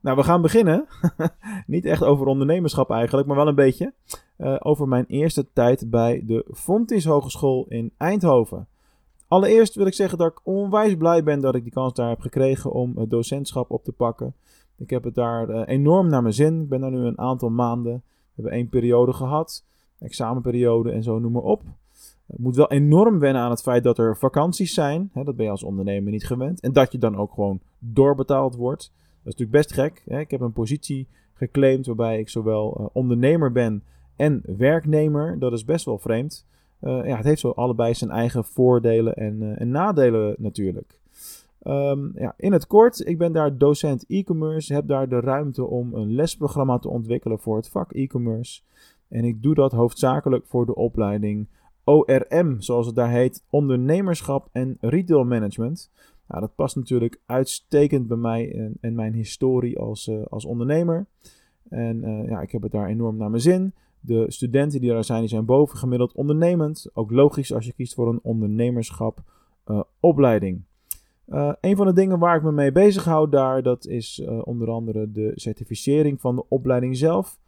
Nou, 0.00 0.16
we 0.16 0.22
gaan 0.22 0.42
beginnen. 0.42 0.86
Niet 1.66 1.84
echt 1.84 2.04
over 2.04 2.26
ondernemerschap 2.26 2.90
eigenlijk, 2.90 3.26
maar 3.26 3.36
wel 3.36 3.48
een 3.48 3.54
beetje. 3.54 3.92
Uh, 4.38 4.56
over 4.58 4.88
mijn 4.88 5.04
eerste 5.06 5.52
tijd 5.52 5.90
bij 5.90 6.22
de 6.26 6.44
Fontys 6.52 7.04
Hogeschool 7.04 7.66
in 7.68 7.92
Eindhoven. 7.96 8.68
Allereerst 9.28 9.74
wil 9.74 9.86
ik 9.86 9.94
zeggen 9.94 10.18
dat 10.18 10.30
ik 10.30 10.40
onwijs 10.44 10.96
blij 10.96 11.22
ben 11.22 11.40
dat 11.40 11.54
ik 11.54 11.62
die 11.62 11.72
kans 11.72 11.94
daar 11.94 12.08
heb 12.08 12.20
gekregen 12.20 12.72
om 12.72 13.08
docentschap 13.08 13.70
op 13.70 13.84
te 13.84 13.92
pakken. 13.92 14.34
Ik 14.82 14.90
heb 14.90 15.04
het 15.04 15.14
daar 15.14 15.50
uh, 15.50 15.62
enorm 15.66 16.08
naar 16.08 16.22
mijn 16.22 16.34
zin. 16.34 16.60
Ik 16.60 16.68
ben 16.68 16.80
daar 16.80 16.90
nu 16.90 16.98
een 16.98 17.18
aantal 17.18 17.50
maanden. 17.50 17.92
We 18.02 18.30
hebben 18.34 18.52
één 18.52 18.68
periode 18.68 19.12
gehad, 19.12 19.64
examenperiode 19.98 20.90
en 20.90 21.02
zo 21.02 21.18
noem 21.18 21.32
maar 21.32 21.42
op. 21.42 21.62
Je 22.26 22.36
moet 22.38 22.56
wel 22.56 22.70
enorm 22.70 23.18
wennen 23.18 23.42
aan 23.42 23.50
het 23.50 23.62
feit 23.62 23.84
dat 23.84 23.98
er 23.98 24.16
vakanties 24.16 24.74
zijn. 24.74 25.10
Hè, 25.12 25.24
dat 25.24 25.36
ben 25.36 25.44
je 25.44 25.50
als 25.50 25.62
ondernemer 25.62 26.12
niet 26.12 26.26
gewend. 26.26 26.60
En 26.60 26.72
dat 26.72 26.92
je 26.92 26.98
dan 26.98 27.16
ook 27.16 27.32
gewoon 27.32 27.60
doorbetaald 27.78 28.56
wordt. 28.56 28.92
Dat 28.94 29.32
is 29.32 29.38
natuurlijk 29.38 29.50
best 29.50 29.72
gek. 29.72 30.02
Hè. 30.06 30.20
Ik 30.20 30.30
heb 30.30 30.40
een 30.40 30.52
positie 30.52 31.08
geclaimd 31.34 31.86
waarbij 31.86 32.18
ik 32.18 32.28
zowel 32.28 32.80
uh, 32.80 32.86
ondernemer 32.92 33.52
ben 33.52 33.82
en 34.16 34.42
werknemer. 34.56 35.38
Dat 35.38 35.52
is 35.52 35.64
best 35.64 35.84
wel 35.84 35.98
vreemd. 35.98 36.46
Uh, 36.80 37.06
ja, 37.06 37.16
het 37.16 37.24
heeft 37.24 37.40
zo 37.40 37.50
allebei 37.50 37.94
zijn 37.94 38.10
eigen 38.10 38.44
voordelen 38.44 39.14
en, 39.14 39.58
en 39.58 39.70
nadelen 39.70 40.34
natuurlijk. 40.38 41.00
Um, 41.64 42.12
ja, 42.14 42.34
in 42.36 42.52
het 42.52 42.66
kort, 42.66 43.06
ik 43.06 43.18
ben 43.18 43.32
daar 43.32 43.58
docent 43.58 44.04
e-commerce. 44.08 44.74
Heb 44.74 44.86
daar 44.86 45.08
de 45.08 45.20
ruimte 45.20 45.64
om 45.64 45.94
een 45.94 46.14
lesprogramma 46.14 46.78
te 46.78 46.88
ontwikkelen 46.88 47.38
voor 47.38 47.56
het 47.56 47.68
vak 47.68 47.92
e-commerce. 47.92 48.62
En 49.08 49.24
ik 49.24 49.42
doe 49.42 49.54
dat 49.54 49.72
hoofdzakelijk 49.72 50.46
voor 50.46 50.66
de 50.66 50.74
opleiding 50.74 51.48
ORM, 51.84 52.60
zoals 52.60 52.86
het 52.86 52.94
daar 52.94 53.10
heet, 53.10 53.44
ondernemerschap 53.50 54.48
en 54.52 54.76
retail 54.80 55.24
management. 55.24 55.90
Nou, 56.28 56.40
dat 56.40 56.54
past 56.54 56.76
natuurlijk 56.76 57.20
uitstekend 57.26 58.06
bij 58.06 58.16
mij 58.16 58.54
en, 58.54 58.76
en 58.80 58.94
mijn 58.94 59.14
historie 59.14 59.78
als, 59.78 60.06
uh, 60.06 60.22
als 60.28 60.44
ondernemer. 60.44 61.06
En 61.68 61.96
uh, 62.04 62.28
ja, 62.28 62.40
ik 62.40 62.52
heb 62.52 62.62
het 62.62 62.72
daar 62.72 62.88
enorm 62.88 63.16
naar 63.16 63.30
mijn 63.30 63.42
zin. 63.42 63.74
De 64.00 64.24
studenten 64.28 64.80
die 64.80 64.90
daar 64.90 65.04
zijn, 65.04 65.20
die 65.20 65.28
zijn 65.28 65.44
bovengemiddeld 65.44 66.12
ondernemend. 66.12 66.90
Ook 66.92 67.10
logisch 67.10 67.52
als 67.54 67.66
je 67.66 67.72
kiest 67.72 67.94
voor 67.94 68.08
een 68.08 68.20
ondernemerschap 68.22 69.22
uh, 69.66 69.80
opleiding. 70.00 70.62
Uh, 71.28 71.52
een 71.60 71.76
van 71.76 71.86
de 71.86 71.92
dingen 71.92 72.18
waar 72.18 72.36
ik 72.36 72.42
me 72.42 72.52
mee 72.52 72.72
bezig 72.72 73.04
hou 73.04 73.28
daar, 73.28 73.62
dat 73.62 73.86
is 73.86 74.18
uh, 74.18 74.40
onder 74.44 74.70
andere 74.70 75.12
de 75.12 75.32
certificering 75.34 76.20
van 76.20 76.36
de 76.36 76.44
opleiding 76.48 76.96
zelf. 76.96 77.40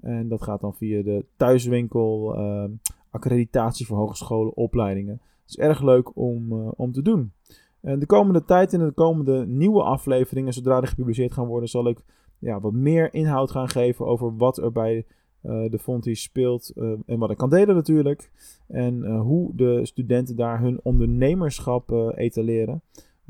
En 0.00 0.28
dat 0.28 0.42
gaat 0.42 0.60
dan 0.60 0.74
via 0.74 1.02
de 1.02 1.24
thuiswinkel, 1.36 2.38
uh, 2.38 2.64
accreditatie 3.10 3.86
voor 3.86 3.96
hogescholen, 3.96 4.56
opleidingen. 4.56 5.20
Het 5.22 5.50
is 5.50 5.56
erg 5.58 5.82
leuk 5.82 6.16
om, 6.16 6.52
om 6.76 6.92
te 6.92 7.02
doen. 7.02 7.32
En 7.80 7.98
de 7.98 8.06
komende 8.06 8.44
tijd 8.44 8.72
in 8.72 8.78
de 8.78 8.92
komende 8.92 9.46
nieuwe 9.46 9.82
afleveringen, 9.82 10.52
zodra 10.52 10.80
die 10.80 10.88
gepubliceerd 10.88 11.32
gaan 11.32 11.46
worden, 11.46 11.68
zal 11.68 11.88
ik 11.88 12.04
ja, 12.38 12.60
wat 12.60 12.72
meer 12.72 13.14
inhoud 13.14 13.50
gaan 13.50 13.68
geven 13.68 14.06
over 14.06 14.36
wat 14.36 14.58
er 14.58 14.72
bij 14.72 15.06
de 15.42 15.78
Fonti 15.80 16.14
speelt 16.14 16.72
en 17.06 17.18
wat 17.18 17.30
ik 17.30 17.36
kan 17.36 17.50
delen 17.50 17.74
natuurlijk. 17.74 18.30
En 18.66 19.16
hoe 19.16 19.52
de 19.54 19.86
studenten 19.86 20.36
daar 20.36 20.60
hun 20.60 20.80
ondernemerschap 20.82 21.90
etaleren. 22.16 22.82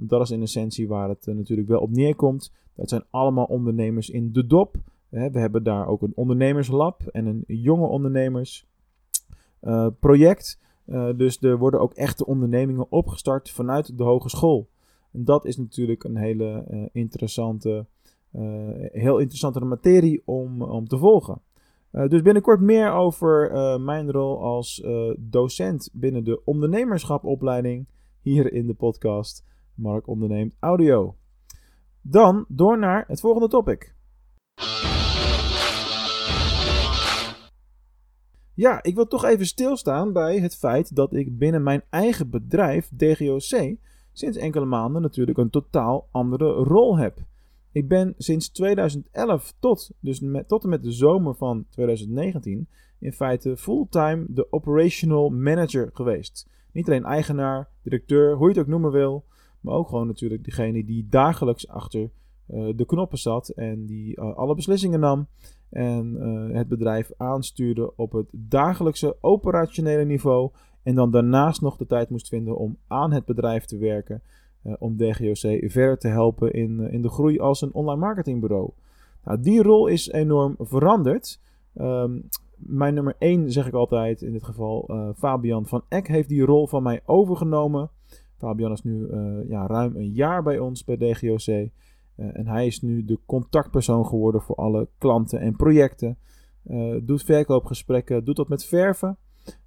Dat 0.02 0.20
is 0.20 0.30
in 0.30 0.42
essentie 0.42 0.88
waar 0.88 1.08
het 1.08 1.26
uh, 1.26 1.34
natuurlijk 1.34 1.68
wel 1.68 1.80
op 1.80 1.90
neerkomt. 1.90 2.52
Dat 2.74 2.88
zijn 2.88 3.04
allemaal 3.10 3.44
ondernemers 3.44 4.10
in 4.10 4.32
de 4.32 4.46
dop. 4.46 4.76
we 5.08 5.38
hebben 5.38 5.62
daar 5.62 5.86
ook 5.86 6.02
een 6.02 6.12
ondernemerslab 6.14 7.02
en 7.06 7.26
een 7.26 7.44
jonge 7.46 7.86
ondernemers 7.86 8.66
uh, 9.62 9.86
project. 10.00 10.58
Uh, 10.86 11.08
dus 11.16 11.42
er 11.42 11.58
worden 11.58 11.80
ook 11.80 11.94
echte 11.94 12.26
ondernemingen 12.26 12.86
opgestart 12.92 13.50
vanuit 13.50 13.98
de 13.98 14.04
hogeschool. 14.04 14.68
En 15.12 15.24
dat 15.24 15.44
is 15.44 15.56
natuurlijk 15.56 16.04
een 16.04 16.16
hele 16.16 16.88
interessante, 16.92 17.86
heel 18.92 19.18
interessante 19.18 19.60
materie 19.60 20.22
om, 20.24 20.62
om 20.62 20.88
te 20.88 20.98
volgen. 20.98 21.40
dus 21.90 22.22
binnenkort 22.22 22.60
meer 22.60 22.92
over 22.92 23.50
mijn 23.80 24.10
rol 24.10 24.42
als 24.42 24.86
docent 25.18 25.90
binnen 25.92 26.24
de 26.24 26.44
ondernemerschapopleiding 26.44 27.86
hier 28.20 28.52
in 28.52 28.66
de 28.66 28.74
podcast. 28.74 29.44
Mark 29.80 30.06
onderneemt 30.06 30.54
audio. 30.58 31.16
Dan 32.02 32.44
door 32.48 32.78
naar 32.78 33.04
het 33.06 33.20
volgende 33.20 33.48
topic. 33.48 33.94
Ja, 38.54 38.82
ik 38.82 38.94
wil 38.94 39.06
toch 39.06 39.24
even 39.24 39.46
stilstaan 39.46 40.12
bij 40.12 40.38
het 40.38 40.56
feit 40.56 40.96
dat 40.96 41.12
ik 41.12 41.38
binnen 41.38 41.62
mijn 41.62 41.82
eigen 41.90 42.30
bedrijf, 42.30 42.90
DGOC, 42.96 43.76
sinds 44.12 44.36
enkele 44.36 44.64
maanden 44.64 45.02
natuurlijk 45.02 45.38
een 45.38 45.50
totaal 45.50 46.08
andere 46.10 46.52
rol 46.52 46.98
heb. 46.98 47.18
Ik 47.72 47.88
ben 47.88 48.14
sinds 48.18 48.48
2011 48.48 49.54
tot, 49.58 49.90
dus 50.00 50.22
tot 50.46 50.62
en 50.62 50.68
met 50.68 50.82
de 50.82 50.92
zomer 50.92 51.34
van 51.34 51.66
2019 51.70 52.68
in 52.98 53.12
feite 53.12 53.56
fulltime 53.56 54.24
de 54.28 54.52
operational 54.52 55.30
manager 55.30 55.90
geweest. 55.92 56.48
Niet 56.72 56.86
alleen 56.86 57.04
eigenaar, 57.04 57.68
directeur, 57.82 58.36
hoe 58.36 58.48
je 58.48 58.54
het 58.54 58.62
ook 58.62 58.70
noemen 58.70 58.92
wil. 58.92 59.24
Maar 59.60 59.74
ook 59.74 59.88
gewoon 59.88 60.06
natuurlijk 60.06 60.44
degene 60.44 60.84
die 60.84 61.06
dagelijks 61.10 61.68
achter 61.68 62.10
uh, 62.54 62.68
de 62.76 62.84
knoppen 62.84 63.18
zat 63.18 63.48
en 63.48 63.86
die 63.86 64.20
uh, 64.20 64.36
alle 64.36 64.54
beslissingen 64.54 65.00
nam. 65.00 65.26
En 65.70 66.16
uh, 66.18 66.56
het 66.56 66.68
bedrijf 66.68 67.10
aanstuurde 67.16 67.96
op 67.96 68.12
het 68.12 68.28
dagelijkse 68.32 69.16
operationele 69.20 70.04
niveau. 70.04 70.50
En 70.82 70.94
dan 70.94 71.10
daarnaast 71.10 71.60
nog 71.60 71.76
de 71.76 71.86
tijd 71.86 72.10
moest 72.10 72.28
vinden 72.28 72.56
om 72.56 72.76
aan 72.86 73.12
het 73.12 73.24
bedrijf 73.24 73.64
te 73.64 73.78
werken. 73.78 74.22
om 74.78 74.96
DGOC 74.96 75.70
verder 75.70 75.98
te 75.98 76.08
helpen 76.08 76.52
in, 76.52 76.80
in 76.80 77.02
de 77.02 77.08
groei 77.08 77.38
als 77.38 77.62
een 77.62 77.74
online 77.74 78.00
marketingbureau. 78.00 78.70
Nou, 79.24 79.40
die 79.40 79.62
rol 79.62 79.86
is 79.86 80.10
enorm 80.10 80.54
veranderd. 80.58 81.40
Um, 81.74 82.28
mijn 82.56 82.94
nummer 82.94 83.14
1 83.18 83.52
zeg 83.52 83.66
ik 83.66 83.74
altijd, 83.74 84.22
in 84.22 84.32
dit 84.32 84.44
geval 84.44 84.90
Fabian 85.16 85.66
van 85.66 85.82
Eck, 85.88 86.08
heeft 86.08 86.28
die 86.28 86.44
rol 86.44 86.66
van 86.66 86.82
mij 86.82 87.00
overgenomen. 87.04 87.90
Fabian 88.40 88.72
is 88.72 88.82
nu 88.82 89.06
uh, 89.06 89.48
ja, 89.48 89.66
ruim 89.66 89.96
een 89.96 90.12
jaar 90.12 90.42
bij 90.42 90.58
ons 90.58 90.84
bij 90.84 90.96
DGOC. 90.96 91.46
Eh, 91.46 91.70
en 92.16 92.46
hij 92.46 92.66
is 92.66 92.82
nu 92.82 93.04
de 93.04 93.18
contactpersoon 93.26 94.06
geworden 94.06 94.40
voor 94.40 94.56
alle 94.56 94.88
klanten 94.98 95.40
en 95.40 95.56
projecten. 95.56 96.18
Uh, 96.66 96.96
doet 97.02 97.22
verkoopgesprekken, 97.22 98.24
doet 98.24 98.36
dat 98.36 98.48
met 98.48 98.64
verven. 98.64 99.16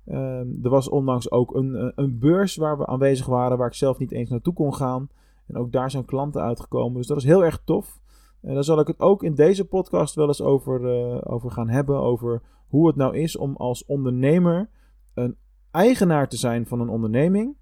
Ehm, 0.06 0.48
er 0.64 0.70
was 0.70 0.90
onlangs 0.90 1.32
ook 1.32 1.56
een, 1.56 1.92
een 1.96 2.20
beurs 2.20 2.56
waar 2.56 2.78
we 2.78 2.86
aanwezig 2.86 3.26
waren, 3.26 3.58
waar 3.58 3.68
ik 3.68 3.74
zelf 3.74 4.00
niet 4.00 4.12
eens 4.12 4.30
naartoe 4.30 4.54
kon 4.54 4.74
gaan. 4.74 5.10
En 5.48 5.58
ook 5.58 5.72
daar 5.72 5.92
zijn 5.92 6.06
klanten 6.06 6.42
uitgekomen. 6.42 6.98
Dus 6.98 7.08
dat 7.08 7.18
is 7.18 7.24
heel 7.24 7.44
erg 7.44 7.62
tof. 7.66 8.00
En 8.42 8.54
daar 8.54 8.64
zal 8.64 8.80
ik 8.80 8.88
het 8.88 9.00
ook 9.00 9.24
in 9.24 9.36
deze 9.36 9.66
podcast 9.66 10.16
wel 10.16 10.28
eens 10.28 10.42
over, 10.42 10.82
over 11.26 11.52
gaan 11.52 11.70
hebben. 11.70 12.00
Over 12.00 12.42
hoe 12.68 12.88
het 12.88 12.96
nou 12.96 13.18
is 13.18 13.38
om 13.38 13.56
als 13.56 13.86
ondernemer 13.86 14.70
een 15.14 15.36
eigenaar 15.72 16.30
te 16.30 16.38
zijn 16.38 16.66
van 16.66 16.80
een 16.80 16.90
onderneming 16.90 17.56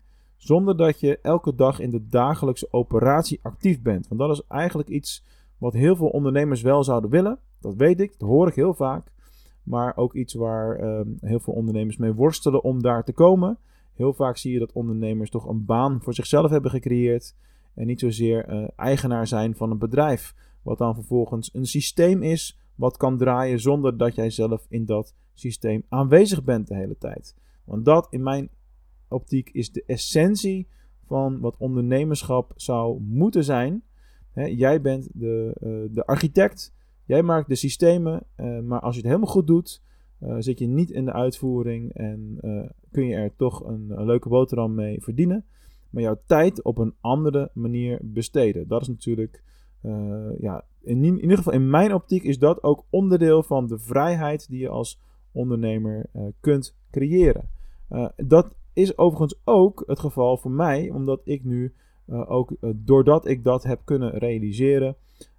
zonder 0.43 0.77
dat 0.77 0.99
je 0.99 1.19
elke 1.21 1.55
dag 1.55 1.79
in 1.79 1.89
de 1.89 2.07
dagelijkse 2.07 2.67
operatie 2.71 3.39
actief 3.41 3.81
bent. 3.81 4.07
Want 4.07 4.19
dat 4.19 4.31
is 4.31 4.43
eigenlijk 4.47 4.89
iets 4.89 5.25
wat 5.57 5.73
heel 5.73 5.95
veel 5.95 6.07
ondernemers 6.07 6.61
wel 6.61 6.83
zouden 6.83 7.09
willen. 7.09 7.39
Dat 7.59 7.75
weet 7.75 7.99
ik, 7.99 8.19
dat 8.19 8.29
hoor 8.29 8.47
ik 8.47 8.55
heel 8.55 8.73
vaak. 8.73 9.11
Maar 9.63 9.97
ook 9.97 10.13
iets 10.13 10.33
waar 10.33 10.83
uh, 10.83 11.01
heel 11.19 11.39
veel 11.39 11.53
ondernemers 11.53 11.97
mee 11.97 12.13
worstelen 12.13 12.63
om 12.63 12.81
daar 12.81 13.03
te 13.03 13.13
komen. 13.13 13.57
Heel 13.93 14.13
vaak 14.13 14.37
zie 14.37 14.53
je 14.53 14.59
dat 14.59 14.71
ondernemers 14.71 15.29
toch 15.29 15.47
een 15.47 15.65
baan 15.65 16.01
voor 16.01 16.13
zichzelf 16.13 16.49
hebben 16.49 16.71
gecreëerd. 16.71 17.35
En 17.73 17.87
niet 17.87 17.99
zozeer 17.99 18.49
uh, 18.49 18.67
eigenaar 18.75 19.27
zijn 19.27 19.55
van 19.55 19.71
een 19.71 19.77
bedrijf. 19.77 20.35
Wat 20.61 20.77
dan 20.77 20.95
vervolgens 20.95 21.49
een 21.53 21.65
systeem 21.65 22.23
is 22.23 22.59
wat 22.75 22.97
kan 22.97 23.17
draaien 23.17 23.59
zonder 23.59 23.97
dat 23.97 24.15
jij 24.15 24.29
zelf 24.29 24.65
in 24.69 24.85
dat 24.85 25.15
systeem 25.33 25.83
aanwezig 25.89 26.43
bent 26.43 26.67
de 26.67 26.75
hele 26.75 26.97
tijd. 26.97 27.35
Want 27.65 27.85
dat 27.85 28.07
in 28.09 28.23
mijn 28.23 28.49
optiek 29.11 29.49
is 29.49 29.71
de 29.71 29.83
essentie 29.85 30.67
van 31.11 31.39
wat 31.39 31.57
ondernemerschap 31.57 32.53
zou 32.55 33.01
moeten 33.01 33.43
zijn. 33.43 33.83
jij 34.33 34.81
bent 34.81 35.09
de, 35.13 35.55
uh, 35.63 35.95
de 35.95 36.05
architect, 36.05 36.73
jij 37.05 37.23
maakt 37.23 37.49
de 37.49 37.55
systemen, 37.55 38.23
uh, 38.37 38.59
maar 38.59 38.79
als 38.79 38.95
je 38.95 39.01
het 39.01 39.09
helemaal 39.09 39.33
goed 39.33 39.47
doet, 39.47 39.81
uh, 40.19 40.35
zit 40.39 40.59
je 40.59 40.67
niet 40.67 40.89
in 40.89 41.05
de 41.05 41.13
uitvoering 41.13 41.93
en 41.93 42.37
kun 42.91 43.05
je 43.05 43.15
er 43.15 43.35
toch 43.35 43.65
een, 43.65 43.89
een, 43.89 44.05
leuke 44.05 44.29
boterham 44.29 44.75
mee 44.75 45.01
verdienen. 45.01 45.45
Maar 45.89 46.03
jouw 46.03 46.21
tijd 46.25 46.63
op 46.63 46.77
een 46.77 46.95
andere 47.01 47.51
manier 47.53 47.99
besteden. 48.03 48.67
Dat 48.67 48.81
is 48.81 48.87
natuurlijk, 48.87 49.43
ja, 50.39 50.65
in, 50.81 51.03
in, 51.03 51.19
ieder 51.19 51.37
geval 51.37 51.53
in 51.53 51.69
mijn 51.69 51.93
optiek 51.93 52.23
is 52.23 52.39
dat 52.39 52.63
ook 52.63 52.85
onderdeel 52.89 53.43
van 53.43 53.67
de 53.67 53.79
vrijheid 53.79 54.49
die 54.49 54.59
je 54.59 54.69
als 54.69 55.01
ondernemer 55.31 56.05
kunt 56.39 56.75
creëren. 56.91 57.49
dat 58.15 58.55
is 58.73 58.97
overigens 58.97 59.41
ook 59.43 59.83
het 59.85 59.99
geval 59.99 60.37
voor 60.37 60.51
mij, 60.51 60.89
omdat 60.89 61.21
ik 61.23 61.43
nu 61.43 61.73
uh, 62.07 62.31
ook, 62.31 62.51
uh, 62.51 62.71
doordat 62.75 63.27
ik 63.27 63.43
dat 63.43 63.63
heb 63.63 63.81
kunnen 63.83 64.17
realiseren, 64.17 64.95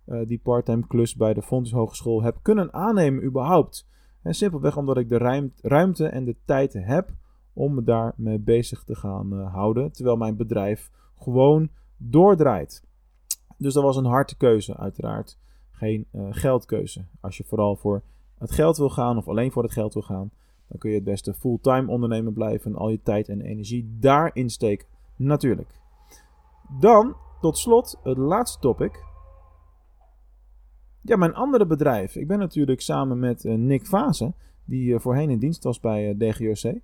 uh, 0.07 0.21
die 0.27 0.39
parttime 0.39 0.87
klus 0.87 1.17
bij 1.17 1.35
de 1.35 1.43
Fontes 1.43 1.73
Hogeschool 1.73 2.23
heb 2.23 2.39
kunnen 2.43 2.73
aannemen 2.73 3.25
überhaupt. 3.25 3.89
En 4.23 4.35
simpelweg 4.35 4.77
omdat 4.77 4.97
ik 4.97 5.09
de 5.09 5.51
ruimte 5.63 6.07
en 6.07 6.25
de 6.25 6.37
tijd 6.45 6.73
heb 6.73 7.11
om 7.53 7.75
me 7.75 7.83
daarmee 7.83 8.39
bezig 8.39 8.85
te 8.85 8.95
gaan 8.95 9.33
houden, 9.33 9.93
terwijl 9.93 10.17
mijn 10.17 10.37
bedrijf 10.37 10.91
gewoon 11.19 11.69
doordraait. 11.97 12.85
Dus 13.57 13.75
dat 13.75 13.83
was 13.83 13.97
een 13.97 14.05
harde 14.05 14.37
keuze, 14.37 14.77
uiteraard. 14.77 15.39
Geen 15.71 16.07
geldkeuze. 16.31 17.05
Als 17.21 17.37
je 17.37 17.45
vooral 17.45 17.77
voor 17.77 18.03
het 18.39 18.51
geld 18.51 18.77
wil 18.77 18.91
gaan 18.91 19.17
of 19.17 19.29
alleen 19.29 19.53
voor 19.53 19.63
het 19.63 19.73
geld 19.73 19.95
wil 19.95 20.03
gaan, 20.03 20.31
dan 20.73 20.81
kun 20.81 20.91
je 20.91 20.97
het 20.97 21.05
beste 21.05 21.35
fulltime 21.35 21.91
ondernemer 21.91 22.33
blijven 22.33 22.71
en 22.71 22.79
al 22.79 22.89
je 22.89 23.03
tijd 23.03 23.29
en 23.29 23.41
energie 23.41 23.97
daarin 24.01 24.51
steken. 24.51 24.87
Natuurlijk. 25.17 25.81
Dan, 26.81 27.17
tot 27.41 27.59
slot, 27.59 28.01
het 28.03 28.19
laatste 28.19 28.59
topic. 28.59 29.05
Ja, 31.03 31.17
mijn 31.17 31.35
andere 31.35 31.67
bedrijf. 31.67 32.17
Ik 32.17 32.29
ben 32.29 32.39
natuurlijk 32.39 32.81
samen 32.81 33.19
met 33.19 33.45
uh, 33.45 33.55
Nick 33.55 33.87
Vase, 33.87 34.35
die 34.65 34.93
uh, 34.93 34.99
voorheen 34.99 35.31
in 35.31 35.39
dienst 35.39 35.65
was 35.65 35.81
bij 35.81 36.15
uh, 36.15 36.19
DGOC, 36.19 36.75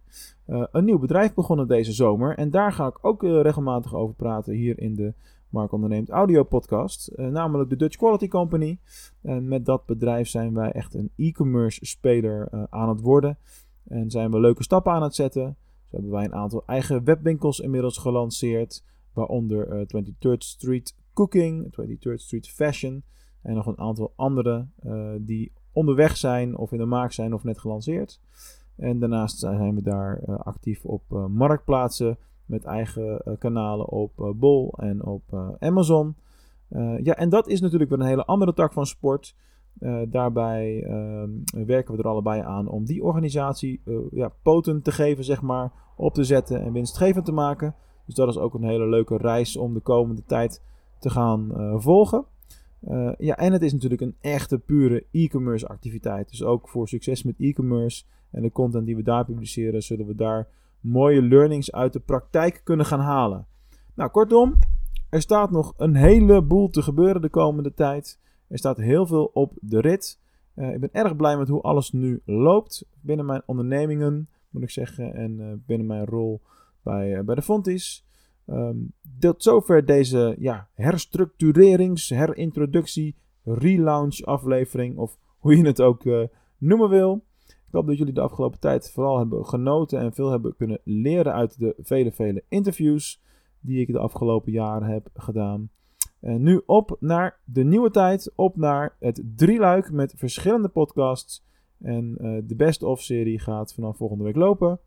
een 0.47 0.85
nieuw 0.85 0.99
bedrijf 0.99 1.35
begonnen 1.35 1.69
deze 1.69 1.93
zomer. 1.93 2.37
En 2.37 2.51
daar 2.51 2.73
ga 2.73 2.87
ik 2.87 3.05
ook 3.05 3.23
regelmatig 3.23 3.95
over 3.95 4.15
praten 4.15 4.55
hier 4.55 4.79
in 4.79 4.95
de 4.95 5.15
Mark 5.49 5.73
Onderneemt 5.73 6.11
Audio 6.11 6.43
podcast. 6.43 7.13
namelijk 7.17 7.71
de 7.71 7.77
Dutch 7.77 7.97
Quality 7.97 8.29
Company. 8.29 8.79
En 9.23 9.49
met 9.49 9.65
dat 9.65 9.87
bedrijf 9.87 10.29
zijn 10.29 10.55
wij 10.55 10.73
echt 10.73 10.95
een 10.95 11.11
e-commerce 11.17 11.87
speler 11.87 12.67
aan 12.71 12.89
het 12.89 13.01
worden. 13.01 13.39
En 13.89 14.11
zijn 14.11 14.31
we 14.31 14.41
leuke 14.41 14.63
stappen 14.63 14.93
aan 14.93 15.03
het 15.03 15.15
zetten. 15.15 15.57
Zo 15.85 15.95
hebben 15.95 16.11
wij 16.11 16.25
een 16.25 16.35
aantal 16.35 16.63
eigen 16.67 17.05
webwinkels 17.05 17.61
inmiddels 17.61 17.99
gelanceerd. 17.99 18.85
Waaronder 19.13 19.73
uh, 19.73 19.81
eh, 19.81 20.05
23rd 20.05 20.39
Street 20.39 20.97
Cooking, 21.15 21.75
23rd 21.81 22.15
Street 22.15 22.49
Fashion. 22.49 23.03
En 23.43 23.55
nog 23.55 23.67
een 23.67 23.79
aantal 23.79 24.13
andere 24.17 24.67
uh, 24.87 25.11
die 25.21 25.53
onderweg 25.73 26.17
zijn 26.17 26.57
of 26.57 26.73
in 26.73 26.79
de 26.79 26.85
maak 26.85 27.13
zijn 27.13 27.35
of 27.35 27.45
net 27.45 27.59
gelanceerd. 27.59 28.21
En 28.77 28.99
daarnaast 28.99 29.39
zijn 29.39 29.75
we 29.75 29.83
daar 29.83 30.37
actief 30.37 30.85
op 30.85 31.03
marktplaatsen 31.31 32.19
met 32.47 32.65
eigen 32.65 33.37
kanalen 33.39 33.89
op 33.89 34.35
Bol 34.37 34.73
en 34.77 35.05
op 35.05 35.55
Amazon. 35.59 36.17
ja, 37.03 37.17
en 37.17 37.29
dat 37.29 37.49
is 37.49 37.61
natuurlijk 37.61 37.91
weer 37.91 38.01
een 38.01 38.07
hele 38.07 38.25
andere 38.25 38.55
tak 38.55 38.73
van 38.73 38.87
sport. 38.87 39.35
Daarbij 40.09 40.83
ehm, 40.83 41.31
werken 41.67 41.95
we 41.95 42.03
er 42.03 42.09
allebei 42.09 42.41
aan 42.41 42.69
om 42.69 42.85
die 42.85 43.03
organisatie 43.03 43.81
ja, 44.11 44.33
poten 44.43 44.83
te 44.83 44.93
geven, 44.93 45.25
zeg 45.25 45.43
maar, 45.43 45.73
op 45.97 46.15
te 46.15 46.25
zetten 46.25 46.63
en 46.63 46.73
winstgevend 46.73 47.25
te 47.25 47.33
maken. 47.33 47.75
Dus 48.07 48.15
dat 48.15 48.29
is 48.29 48.39
ook 48.39 48.55
een 48.55 48.65
hele 48.65 48.89
leuke 48.89 49.17
reis 49.17 49.57
om 49.57 49.75
de 49.75 49.81
komende 49.81 50.25
tijd 50.25 50.63
te 50.99 51.11
gaan 51.11 51.51
uh, 51.57 51.75
volgen. 51.77 52.25
Uh, 52.89 53.13
ja, 53.19 53.37
en 53.37 53.53
het 53.53 53.63
is 53.63 53.73
natuurlijk 53.73 54.01
een 54.01 54.17
echte 54.21 54.59
pure 54.59 55.05
e-commerce 55.11 55.69
activiteit. 55.69 56.31
Dus 56.31 56.43
ook 56.43 56.69
voor 56.69 56.89
succes 56.89 57.23
met 57.23 57.35
e-commerce 57.39 58.05
en 58.31 58.43
de 58.43 58.53
content 58.53 58.87
die 58.87 58.97
we 58.97 59.03
daar 59.03 59.25
publiceren, 59.25 59.83
zullen 59.83 60.07
we 60.07 60.15
daar 60.15 60.49
mooie 60.81 61.23
learnings 61.23 61.73
uit 61.73 61.93
de 61.93 62.01
praktijk 62.01 62.61
kunnen 62.65 62.87
gaan 62.87 63.01
halen. 63.01 63.47
Nou, 63.95 64.11
kortom, 64.11 64.55
er 65.11 65.21
staat 65.21 65.51
nog 65.51 65.75
een 65.77 65.95
heleboel 65.95 66.71
te 66.71 66.83
gebeuren 66.83 67.23
de 67.23 67.29
komende 67.31 67.75
tijd. 67.75 68.21
Er 68.49 68.59
staat 68.59 68.77
heel 68.77 69.07
veel 69.07 69.25
op 69.25 69.53
de 69.61 69.81
rit. 69.81 70.21
Uh, 70.55 70.73
ik 70.73 70.81
ben 70.81 70.93
erg 70.93 71.17
blij 71.17 71.37
met 71.37 71.49
hoe 71.49 71.61
alles 71.61 71.93
nu 71.93 72.23
loopt 72.25 72.87
binnen 73.01 73.27
mijn 73.27 73.43
ondernemingen, 73.47 74.29
moet 74.51 74.63
ik 74.63 74.71
zeggen, 74.71 75.15
en 75.15 75.63
binnen 75.67 75.87
mijn 75.87 76.07
rol 76.07 76.41
bij, 76.83 77.25
bij 77.25 77.35
de 77.35 77.43
Fontis. 77.43 78.07
Um, 78.47 78.93
tot 79.19 79.43
zover 79.43 79.85
deze 79.85 80.37
ja, 80.39 80.69
herstructurerings, 80.75 82.09
herintroductie, 82.09 83.17
relaunch 83.45 84.21
aflevering 84.25 84.97
of 84.97 85.19
hoe 85.39 85.57
je 85.57 85.67
het 85.67 85.81
ook 85.81 86.05
noemen 86.59 86.89
wil. 86.89 87.25
Ik 87.47 87.75
hoop 87.75 87.87
dat 87.87 87.99
jullie 87.99 88.13
de 88.13 88.21
afgelopen 88.21 88.61
tijd 88.61 88.91
vooral 88.91 89.19
hebben 89.19 89.47
genoten 89.47 89.99
en 89.99 90.13
veel 90.13 90.31
hebben 90.31 90.57
kunnen 90.57 90.81
leren 90.85 91.33
uit 91.33 91.59
de 91.59 91.75
vele, 91.79 92.13
vele 92.13 92.45
interviews 92.49 93.23
die 93.61 93.81
ik 93.81 93.93
de 93.93 93.99
afgelopen 93.99 94.53
jaren 94.53 94.89
heb 94.89 95.09
gedaan. 95.15 95.71
En 96.21 96.43
nu 96.43 96.63
op 96.67 96.97
naar 97.01 97.41
de 97.45 97.65
nieuwe 97.65 97.91
tijd, 97.91 98.33
op 98.35 98.57
naar 98.57 98.97
het 98.99 99.23
drieluik 99.37 99.91
met 99.91 100.15
verschillende 100.17 100.69
podcasts. 100.69 101.47
En 101.79 102.17
uh, 102.21 102.39
de 102.45 102.55
Best 102.55 102.83
of 102.83 103.01
serie 103.01 103.39
gaat 103.39 103.75
vanaf 103.75 103.97
volgende 103.97 104.25
week 104.25 104.37
lopen. 104.37 104.81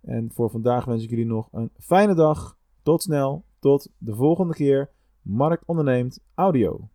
En 0.00 0.30
voor 0.32 0.50
vandaag 0.50 0.84
wens 0.84 1.02
ik 1.02 1.10
jullie 1.10 1.26
nog 1.26 1.48
een 1.52 1.70
fijne 1.78 2.14
dag 2.14 2.58
tot 2.82 3.02
snel, 3.02 3.44
tot 3.58 3.92
de 3.98 4.14
volgende 4.14 4.54
keer. 4.54 4.90
Mark 5.22 5.62
onderneemt 5.66 6.20
audio. 6.34 6.88